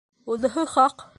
Уныһы 0.35 0.65
хаҡ! 0.75 1.09